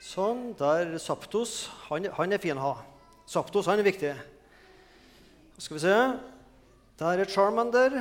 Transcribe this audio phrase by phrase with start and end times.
[0.00, 0.54] Sånn.
[0.56, 1.68] Der Saptos.
[1.90, 2.74] Han, han er fin å ha.
[3.28, 4.14] Saptos han er viktig.
[5.60, 5.96] Skal vi se.
[7.00, 8.00] Der er Charmander.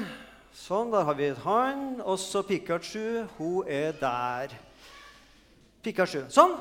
[0.56, 2.00] Sånn, der har vi han.
[2.08, 3.28] Også Pikachu.
[3.36, 4.56] Hun er der.
[5.84, 6.24] Pikachu.
[6.32, 6.56] Sånn.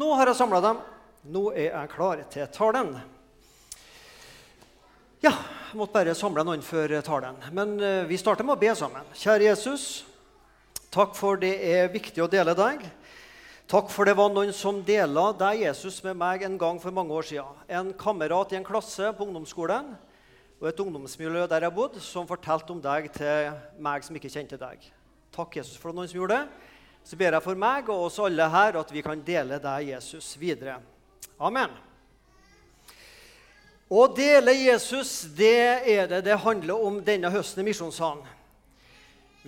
[0.00, 0.80] Nå har jeg samla dem.
[1.32, 2.94] Nå er jeg klar til talen.
[5.22, 7.36] Ja, jeg måtte bare samle noen før talen.
[7.54, 9.04] Men uh, vi starter med å be sammen.
[9.20, 9.84] Kjære Jesus,
[10.90, 12.82] takk for det er viktig å dele deg.
[13.72, 17.14] Takk for det var noen som dela deg, Jesus, med meg en gang for mange
[17.16, 17.60] år siden.
[17.72, 19.86] En kamerat i en klasse på ungdomsskolen
[20.60, 23.48] og et ungdomsmiljø der jeg bodde, som fortalte om deg til
[23.80, 24.84] meg som ikke kjente deg.
[25.32, 26.68] Takk, Jesus, for noen som gjorde det.
[27.00, 30.34] Så ber jeg for meg og oss alle her at vi kan dele deg, Jesus,
[30.36, 30.76] videre.
[31.40, 31.72] Amen.
[33.88, 38.20] Å dele Jesus, det er det det handler om denne høsten i Misjonssalen.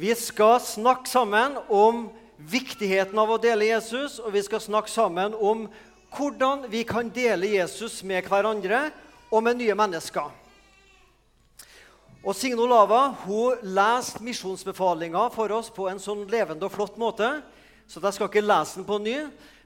[0.00, 2.06] Vi skal snakke sammen om
[2.50, 5.66] viktigheten av å dele Jesus, og vi skal snakke sammen om
[6.14, 8.88] hvordan vi kan dele Jesus med hverandre
[9.30, 10.30] og med nye mennesker.
[12.24, 17.28] Og Signe Olava hun leste misjonsbefalinga for oss på en sånn levende og flott måte.
[17.84, 19.18] Så jeg skal ikke lese den på ny.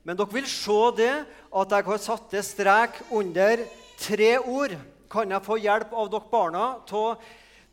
[0.02, 3.62] Men dere vil se det at jeg har satt det strek under
[4.00, 4.74] tre ord.
[5.12, 7.14] Kan jeg få hjelp av dere barna til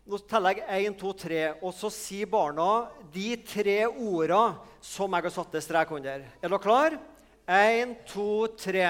[0.06, 5.26] Nå teller jeg én, to, tre, og så sier barna de tre orda som jeg
[5.26, 6.28] har satt til strek under.
[6.30, 7.00] Er dere klare?
[7.50, 8.86] Én, to, tre.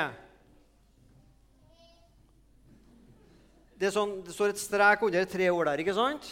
[3.80, 6.28] Det, sånn, det, står et strek under tre ord der, ikke sant?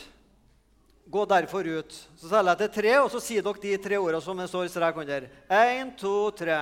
[1.08, 1.95] Gå derfor ut.
[2.20, 4.72] Så teller jeg til tre, og så sier dere de tre ordene som det står
[4.72, 5.31] strek under.
[5.48, 6.59] Én, to, tre.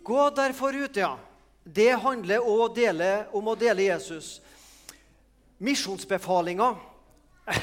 [0.00, 1.18] Gå derfor ut, ja.
[1.60, 4.38] Det handler å dele, om å dele Jesus.
[5.60, 6.70] Misjonsbefalinga.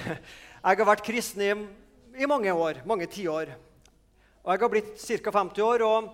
[0.67, 1.53] Jeg har vært kristen i,
[2.21, 3.53] i mange år, mange tiår.
[4.43, 5.31] Og jeg har blitt ca.
[5.33, 6.09] 50 år, og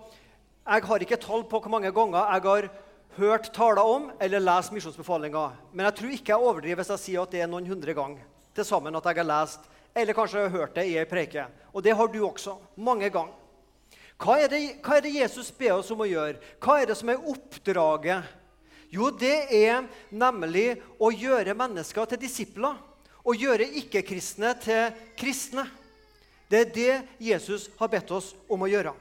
[0.64, 2.68] jeg har ikke tall på hvor mange ganger jeg har
[3.16, 5.44] hørt taler om eller lest misjonsbefalinga.
[5.72, 8.24] Men jeg tror ikke jeg overdriver hvis jeg sier at det er noen hundre ganger
[8.54, 11.46] til sammen at jeg har lest eller kanskje har hørt det i ei preike.
[11.72, 12.56] Og det har du også.
[12.76, 13.36] Mange ganger.
[14.18, 16.40] Hva er, det, hva er det Jesus ber oss om å gjøre?
[16.62, 18.34] Hva er det som er oppdraget?
[18.92, 22.76] Jo, det er nemlig å gjøre mennesker til disipler.
[23.24, 25.64] Å gjøre ikke-kristne til kristne.
[26.50, 28.92] Det er det Jesus har bedt oss om å gjøre.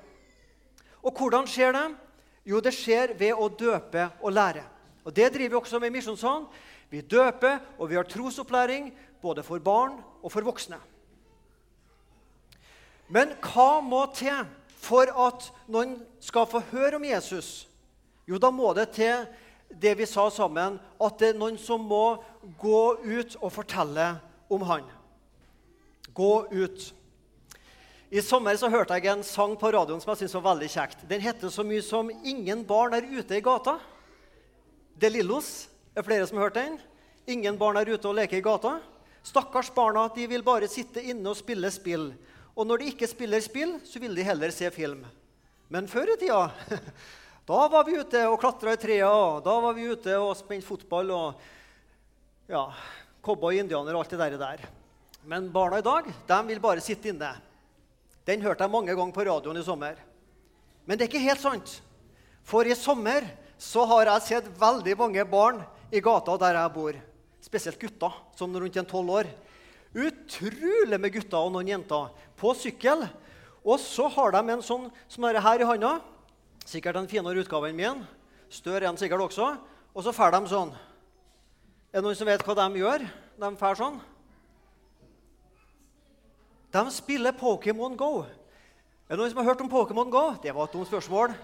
[1.04, 1.88] Og hvordan skjer det?
[2.48, 4.64] Jo, det skjer ved å døpe og lære.
[5.04, 6.48] Og Det driver vi også med i Misjonssalen.
[6.90, 10.78] Vi døper, og vi har trosopplæring både for barn og for voksne.
[13.10, 14.46] Men hva må til
[14.84, 17.68] for at noen skal få høre om Jesus?
[18.28, 19.26] Jo, da må det til
[19.82, 22.18] det vi sa sammen, at det er noen som må
[22.60, 24.14] gå ut og fortelle
[24.52, 24.86] om han.
[26.14, 26.94] Gå ut.
[28.14, 31.06] I sommer så hørte jeg en sang på radioen som jeg syntes var veldig kjekt.
[31.10, 33.80] Den heter så mye som 'Ingen barn er ute i gata'.
[35.00, 35.68] De Lillos.
[35.96, 36.80] Er flere som har hørt den?
[37.28, 38.80] Ingen barn er ute og leker i gata.
[39.24, 42.14] Stakkars barna de vil bare sitte inne og spille spill.
[42.56, 45.06] Og når de ikke spiller spill, så vil de heller se film.
[45.70, 46.52] Men før i tida
[47.44, 49.42] da var vi ute og klatra i trærne.
[49.44, 51.42] Da var vi ute og spente fotball og
[52.48, 52.70] ja,
[53.24, 54.64] cowboy, indianer og alt det der.
[55.28, 57.34] Men barna i dag de vil bare sitte inne.
[58.24, 60.00] Den hørte jeg mange ganger på radioen i sommer.
[60.88, 61.74] Men det er ikke helt sant.
[62.48, 63.28] For i sommer
[63.60, 65.60] så har jeg sett veldig mange barn
[65.92, 66.96] i gata der jeg bor.
[67.44, 69.28] Spesielt gutter, sånn rundt en tolv år.
[69.94, 72.08] Utrolig med gutter og noen jenter
[72.40, 73.04] på sykkel.
[73.64, 75.98] Og så har de en sånn som er her i handa.
[76.66, 78.04] Sikkert en finere utgave enn min.
[78.54, 79.50] Større enn sikkert også.
[79.94, 80.72] Og så drar de sånn.
[81.94, 83.04] Er det noen som vet hva de gjør?
[83.38, 84.00] De drar sånn.
[86.74, 88.24] De spiller Pokémon Go.
[89.06, 90.24] Er det noen som har hørt om Pokémon Go?
[90.42, 91.36] Det var et dumt spørsmål.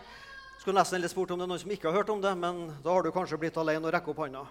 [0.59, 2.63] Skulle nesten heller spurt om det er noen som ikke har hørt om det, men
[2.81, 4.41] da har du kanskje blitt alene og rekke opp hånda.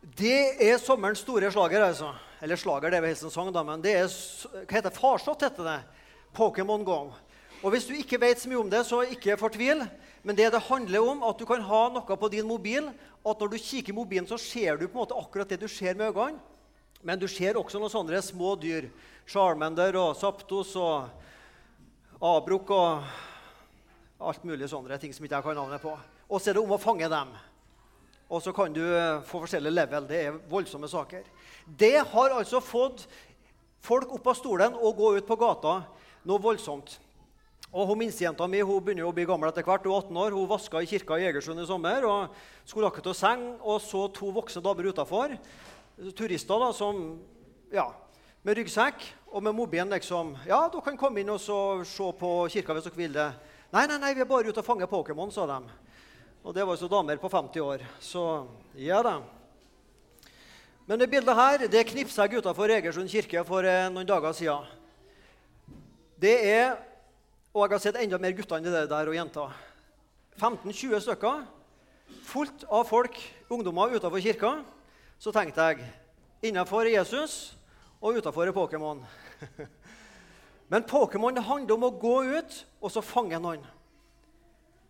[0.00, 1.82] Det er sommerens store slager.
[1.88, 2.12] altså.
[2.40, 5.42] Eller slager, det er vel helst en sang, da, men det er hva heter farsott,
[5.44, 5.80] heter det.
[6.36, 7.00] Pokémon Go.
[7.60, 9.84] Og Hvis du ikke vet så mye om det, så ikke fortvil.
[10.22, 12.88] Men det det handler om, at du kan ha noe på din mobil,
[13.24, 15.68] at når du kikker i mobilen, så ser du på en måte akkurat det du
[15.68, 16.40] ser med øynene.
[17.02, 18.90] Men du ser også noen sånne små dyr.
[19.28, 21.08] Charmander og Saptos og
[22.20, 23.04] Abruk og
[24.20, 25.94] alt mulig sånne ting som ikke jeg kan navnet på.
[26.28, 27.32] Og så er det om å fange dem.
[28.30, 30.08] Og så kan du eh, få forskjellige level.
[30.08, 31.24] Det er voldsomme saker.
[31.64, 33.06] Det har altså fått
[33.80, 35.80] folk opp av stolen og gå ut på gata
[36.28, 36.98] noe voldsomt.
[37.70, 39.84] Og hun Minstejenta mi hun begynner jo å bli gammel etter hvert.
[39.86, 43.06] Hun er 18 år, hun vaska i kirka i Egersund i sommer og skulle akkurat
[43.06, 45.36] til å senge, og så to voksne damer utafor
[46.16, 47.20] turister da, som,
[47.72, 47.90] ja,
[48.42, 52.74] med ryggsekk og med mobilen liksom Ja, dere kan komme inn og se på kirka
[52.74, 53.28] hvis dere vil det.
[53.70, 55.60] Nei, nei, nei, vi er bare ute og fanger Pokémon, sa de.
[56.42, 57.84] Og det var jo så damer på 50 år.
[58.02, 58.24] Så
[58.74, 59.20] ja da.
[60.88, 64.64] Men det bildet her det knipsa jeg utafor Egersund kirke for eh, noen dager siden.
[66.18, 66.80] Det er
[67.50, 69.54] Og jeg har sett enda mer gutter enn det der og jenter.
[70.38, 71.40] 15-20 stykker.
[72.26, 73.16] Fullt av folk,
[73.50, 74.52] ungdommer utafor kirka.
[75.18, 75.88] Så tenkte jeg
[76.46, 77.56] innafor Jesus
[77.98, 79.02] og utafor Pokémon.
[80.70, 83.66] Men Pokémon handler om å gå ut og så fange noen.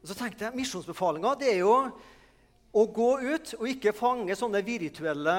[0.04, 1.72] Så tenkte jeg, Misjonsbefalinga er jo
[2.76, 5.38] å gå ut og ikke fange sånne virtuelle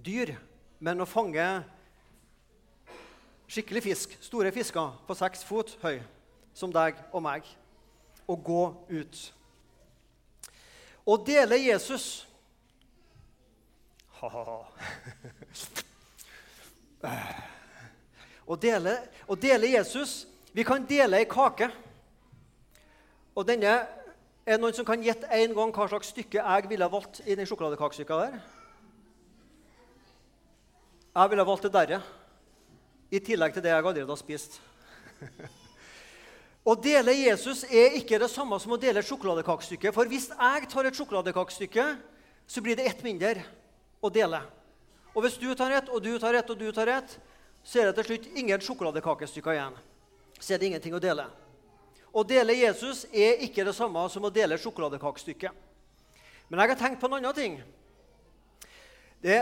[0.00, 0.32] dyr,
[0.80, 1.44] men å fange
[3.50, 5.98] skikkelig fisk, store fisker på seks fot høy,
[6.54, 7.46] som deg og meg,
[8.30, 8.62] og gå
[8.94, 9.22] ut.
[11.06, 12.26] Å dele Jesus
[14.20, 14.58] Ha-ha-ha.
[18.44, 18.92] Å dele,
[19.24, 21.70] å dele Jesus Vi kan dele ei kake.
[23.32, 23.78] Og denne
[24.44, 27.46] Er noen som kan gjette en gang hva slags stykke jeg ville valgt i den
[27.48, 28.38] sjokoladekakestykka der?
[31.14, 32.00] Jeg ville valgt det derre,
[33.10, 34.60] i tillegg til det jeg allerede har spist.
[36.60, 39.92] Å dele Jesus er ikke det samme som å dele et sjokoladekakestykke.
[39.96, 41.86] For hvis jeg tar et sjokoladekakestykke,
[42.46, 43.46] så blir det ett mindre
[44.02, 44.42] å dele.
[45.14, 47.16] Og hvis du tar ett, og du tar ett, og du tar ett,
[47.64, 49.78] så er det til slutt ingen sjokoladekakestykker igjen.
[50.38, 51.26] Så er det ingenting å dele.
[52.12, 55.50] Å dele Jesus er ikke det samme som å dele et sjokoladekakestykke.
[56.50, 57.60] Men jeg har tenkt på en annen ting.
[59.22, 59.36] Det,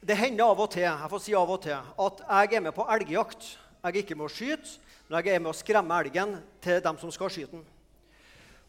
[0.00, 2.74] det, hender av og til jeg får si av og til, at jeg er med
[2.76, 3.46] på elgjakt.
[3.80, 4.76] Jeg er ikke med å skyte,
[5.06, 7.64] men jeg er med å skremme elgen til dem som skal skyte den.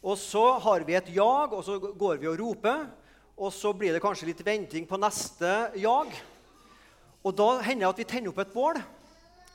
[0.06, 2.86] Og så har vi et jag, og så går vi og roper.
[3.38, 6.14] Og så blir det kanskje litt venting på neste jag.
[7.22, 8.80] Og da hender det at vi tenner opp et bål,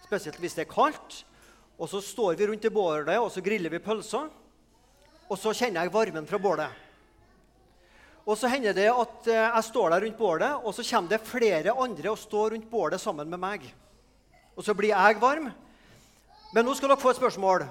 [0.04, 1.22] spesielt hvis det er kaldt.
[1.78, 4.28] Og så står vi rundt i bålet og så griller vi pølser.
[5.30, 6.82] Og så kjenner jeg varmen fra bålet.
[8.22, 11.26] Og så hender det at eh, jeg står der rundt bålet, og så kommer det
[11.26, 13.64] flere andre og står rundt bålet sammen med meg.
[14.54, 15.48] Og så blir jeg varm.
[16.52, 17.64] Men nå skal dere få et spørsmål.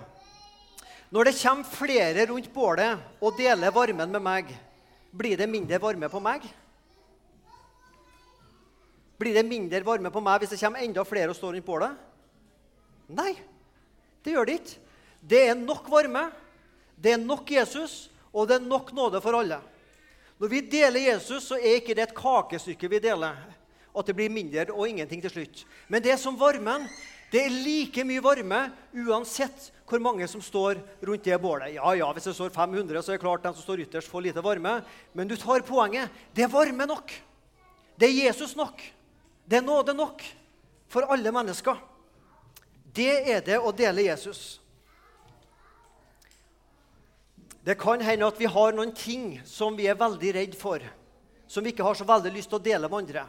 [1.12, 4.52] Når det kommer flere rundt bålet og deler varmen med meg,
[5.12, 6.46] blir det mindre varme på meg?
[9.22, 12.08] Blir det mindre varme på meg hvis det kommer enda flere og står rundt bålet?
[13.12, 13.36] Nei.
[14.24, 14.80] Det gjør det ikke.
[15.22, 16.30] Det er nok varme,
[16.98, 19.60] det er nok Jesus, og det er nok nåde for alle.
[20.42, 23.36] Når vi deler Jesus, så er ikke det et kakestykke vi deler,
[23.92, 25.66] at det blir mindre og ingenting til slutt.
[25.86, 26.88] Men det er som varmen.
[27.32, 28.64] Det er like mye varme
[29.06, 31.76] uansett hvor mange som står rundt det bålet.
[31.76, 34.26] Ja, ja, Hvis det står 500, så er det klart den som står ytterst, får
[34.26, 34.82] lite varme.
[35.14, 36.10] Men du tar poenget.
[36.34, 37.14] Det er varme nok.
[38.00, 38.82] Det er Jesus nok.
[39.46, 40.24] Det er nåde nok
[40.90, 41.78] for alle mennesker.
[42.96, 44.58] Det er det å dele Jesus.
[47.62, 50.82] Det kan hende at vi har noen ting som vi er veldig redd for,
[51.46, 53.26] som vi ikke har så veldig lyst til å dele med andre.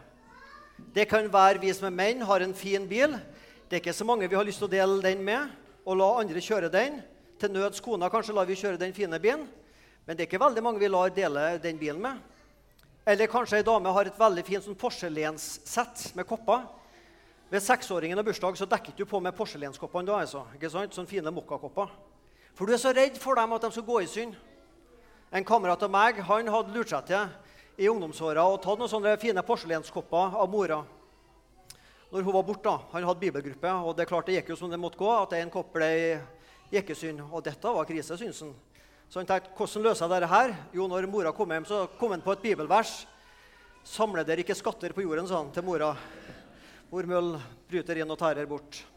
[0.94, 3.18] Det kan være vi som er menn, har en fin bil.
[3.68, 5.50] Det er ikke så mange vi har lyst til å dele den med,
[5.84, 7.02] og la andre kjøre den.
[7.36, 9.44] Til nøds kona kanskje lar vi kjøre den fine bilen,
[10.06, 12.22] men det er ikke veldig mange vi lar dele den bilen med.
[13.04, 16.64] Eller kanskje ei dame har et veldig fint sånn porselenssett med kopper
[17.52, 20.06] ved seksåringen og bursdag så dekker du på med porselenskoppene.
[20.08, 20.46] da, altså.
[20.56, 20.94] Ikke sant?
[20.96, 21.90] Sånne fine mokkakopper.
[22.54, 24.34] For du er så redd for dem at de skal gå i synd.
[25.32, 27.30] En kamerat av meg han hadde lurt seg til
[27.80, 30.82] i ungdomsåra og tatt noen sånne fine porselenskopper av mora.
[32.12, 34.78] Når hun var borte, Han hadde bibelgruppe, og det klart det gikk jo som det
[34.78, 35.08] måtte gå.
[35.08, 36.20] at en kopp ble
[36.70, 37.22] i synd.
[37.32, 38.54] Og dette var krise, syns han.
[39.08, 40.54] Så han tenkte hvordan løser jeg dette her?
[40.72, 43.06] Jo, når mora kom hjem, så kom han på et bibelvers.
[43.84, 45.96] Samle dere ikke skatter på jorden, sa han til mora
[46.92, 47.38] hvor Møll
[47.70, 48.91] bryter inn og tærer bort.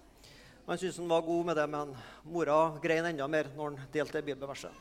[0.66, 1.94] Han syntes han var god med det, men
[2.26, 4.72] mora grein enda mer når han delte bibelverset.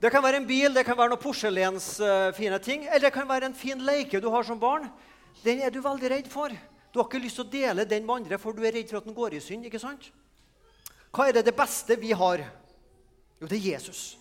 [0.00, 3.48] Det kan være en bil, det kan være noen porselensfine ting, eller det kan være
[3.48, 4.90] en fin leke du har som barn.
[5.40, 6.52] Den er du veldig redd for.
[6.92, 9.00] Du har ikke lyst til å dele den med andre, for du er redd for
[9.00, 9.64] at den går i synd.
[9.64, 10.10] ikke sant?
[11.08, 12.44] Hva er det det beste vi har?
[13.40, 14.18] Jo, det er Jesus.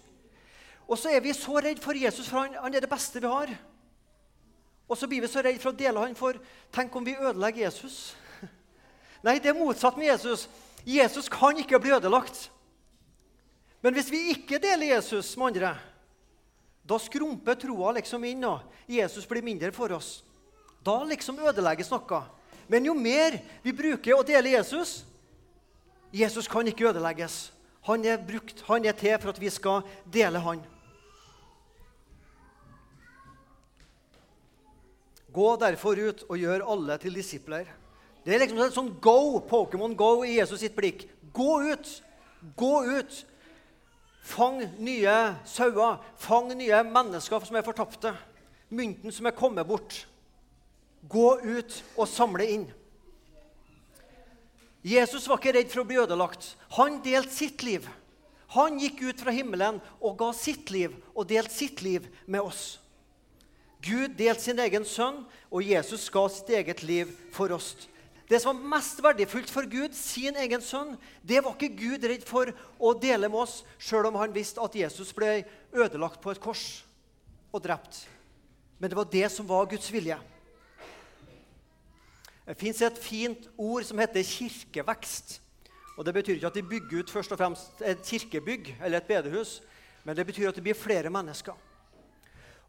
[0.87, 3.27] Og så er vi så redd for Jesus, for han, han er det beste vi
[3.27, 3.51] har.
[4.87, 6.39] Og så blir vi så redd for å dele han, for
[6.71, 8.15] tenk om vi ødelegger Jesus?
[9.25, 10.45] Nei, det er motsatt med Jesus.
[10.85, 12.45] Jesus kan ikke bli ødelagt.
[13.81, 15.73] Men hvis vi ikke deler Jesus med andre,
[16.85, 20.19] da skrumper troa liksom inn, og Jesus blir mindre for oss.
[20.85, 22.21] Da liksom ødelegges noe.
[22.69, 25.03] Men jo mer vi bruker å dele Jesus
[26.15, 27.51] Jesus kan ikke ødelegges.
[27.85, 30.61] Han er brukt, han er til for at vi skal dele han.
[35.35, 37.67] Gå derfor ut og gjør alle til disipler.
[38.25, 41.05] Det er liksom sånn go, Pokémon Go i Jesus sitt blikk.
[41.35, 41.89] Gå ut!
[42.57, 43.19] Gå ut!
[44.25, 45.99] Fang nye sauer.
[46.17, 48.15] Fang nye mennesker som er fortapte.
[48.73, 49.99] Mynten som er kommet bort.
[51.05, 52.65] Gå ut og samle inn.
[54.85, 56.55] Jesus var ikke redd for å bli ødelagt.
[56.79, 57.85] Han delte sitt liv.
[58.57, 62.77] Han gikk ut fra himmelen og ga sitt liv og delte sitt liv med oss.
[63.85, 67.75] Gud delte sin egen sønn, og Jesus ga sitt eget liv for oss.
[68.25, 72.23] Det som var mest verdifullt for Gud, sin egen sønn, det var ikke Gud redd
[72.25, 72.49] for
[72.81, 75.43] å dele med oss, sjøl om han visste at Jesus ble
[75.75, 76.81] ødelagt på et kors
[77.53, 78.07] og drept.
[78.81, 80.17] Men det var det som var Guds vilje.
[82.45, 85.39] Det fins et fint ord som heter kirkevekst.
[85.95, 89.07] Og Det betyr ikke at de bygger ut først og fremst et kirkebygg eller et
[89.07, 89.61] bedehus,
[90.03, 91.55] men det betyr at det blir flere mennesker.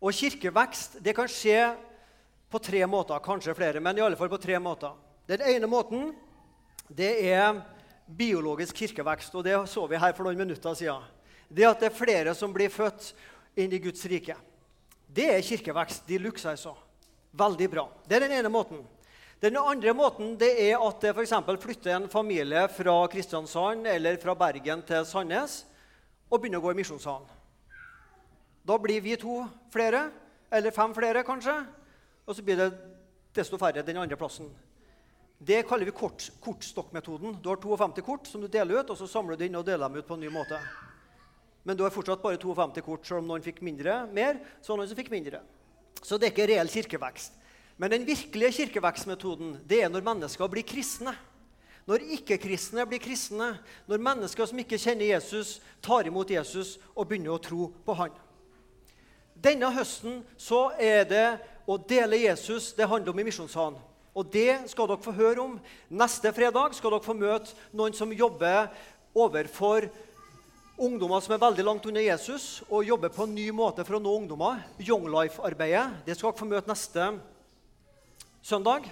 [0.01, 1.75] Og kirkevekst det kan skje
[2.53, 4.95] på tre måter, kanskje flere, men i alle fall på tre måter.
[5.27, 6.13] Den ene måten
[6.89, 7.59] det er
[8.07, 11.03] biologisk kirkevekst, og det så vi her for noen minutter siden.
[11.49, 13.13] Det at det er flere som blir født
[13.59, 14.37] inn i Guds rike.
[15.07, 16.77] Det er kirkevekst de luxe, altså.
[17.37, 17.89] Veldig bra.
[18.07, 18.85] Det er den ene måten.
[19.43, 21.35] Den andre måten det er at det f.eks.
[21.61, 25.65] flytter en familie fra Kristiansand eller fra Bergen til Sandnes
[26.31, 27.27] og begynner å gå i misjonssalen.
[28.67, 30.09] Da blir vi to flere,
[30.51, 31.55] eller fem flere kanskje,
[32.27, 32.71] og så blir det
[33.37, 34.49] desto færre den andre plassen.
[35.39, 37.37] Det kaller vi kort, kortstokkmetoden.
[37.43, 39.85] Du har 52 kort som du deler ut, og så samler du inn og deler
[39.89, 40.61] dem ut på en ny måte.
[41.67, 44.89] Men du har fortsatt bare 52 kort, selv om noen fikk mindre, mer, så noen
[44.89, 45.43] som fikk mindre.
[46.01, 47.37] Så det er ikke reell kirkevekst.
[47.77, 51.13] Men den virkelige kirkevekstmetoden det er når mennesker blir kristne.
[51.87, 53.53] Når ikke-kristne blir kristne,
[53.87, 58.15] når mennesker som ikke kjenner Jesus, tar imot Jesus og begynner å tro på han.
[59.37, 61.27] Denne høsten så er det
[61.69, 63.79] å dele Jesus det handler om i Misjonssalen.
[64.17, 65.57] Og det skal dere få høre om.
[65.93, 68.71] Neste fredag skal dere få møte noen som jobber
[69.17, 69.91] overfor
[70.77, 74.03] ungdommer som er veldig langt unna Jesus, og jobber på en ny måte for å
[74.03, 74.63] nå ungdommer.
[74.81, 76.05] Young Life-arbeidet.
[76.09, 77.11] Det skal dere få møte neste
[78.45, 78.89] søndag.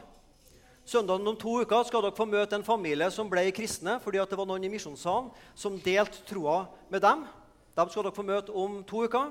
[0.85, 4.37] Søndagen om to uker skal dere få møte en familie som ble kristne fordi det
[4.37, 7.25] var noen i misjonssalen som delte troa med dem.
[7.73, 9.31] Dem skal dere få møte om to uker.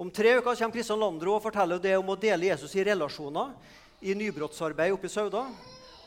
[0.00, 3.52] Om tre uker kommer Kristian Landro og forteller det om å dele Jesus i relasjoner
[4.00, 5.46] i nybrottsarbeid oppe i Sauda.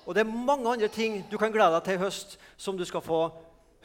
[0.06, 2.86] Og det er mange andre ting du kan glede deg til i høst som du
[2.88, 3.22] skal få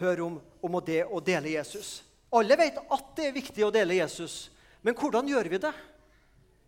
[0.01, 2.03] høre om, om det å dele Jesus.
[2.35, 4.49] Alle vet at det er viktig å dele Jesus,
[4.83, 5.73] men hvordan gjør vi det?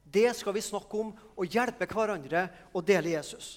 [0.06, 3.56] Det skal vi snakke om og hjelpe hverandre å dele Jesus.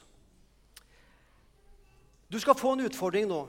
[2.30, 3.44] Du skal få en utfordring nå.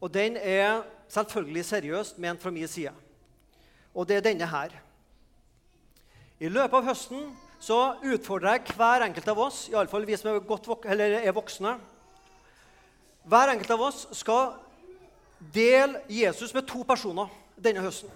[0.00, 2.92] Og den er selvfølgelig seriøst ment fra min side.
[3.94, 4.74] Og det er denne her.
[6.40, 7.30] I løpet av høsten
[7.60, 11.76] så utfordrer jeg hver enkelt av oss, iallfall vi som er, vok er voksne
[13.28, 14.54] Hver enkelt av oss skal
[15.52, 17.28] dele Jesus med to personer
[17.60, 18.08] denne høsten.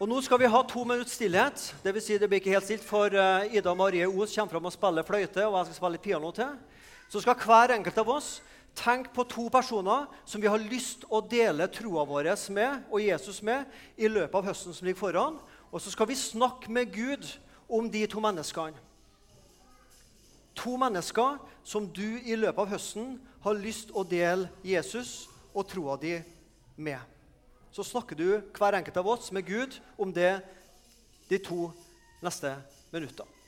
[0.00, 1.60] Og Nå skal vi ha to minutts stillhet.
[1.84, 4.68] Det, vil si det blir ikke helt stilt, for Ida Ida Marie Os kommer fram
[4.70, 6.54] og spiller fløyte, og jeg skal spille piano til.
[7.12, 8.38] Så skal hver enkelt av oss
[8.80, 13.42] tenke på to personer som vi har lyst å dele troa vår med og Jesus
[13.42, 15.36] med i løpet av høsten som ligger foran.
[15.70, 17.28] Og så skal vi snakke med Gud
[17.68, 18.76] om de to menneskene.
[20.54, 25.96] To mennesker som du i løpet av høsten har lyst å dele Jesus og troa
[26.00, 26.18] di
[26.76, 26.98] med
[27.72, 30.40] så snakker du hver enkelt av oss med Gud om det
[31.30, 31.70] de to
[32.22, 32.56] neste
[32.90, 33.39] minuttene.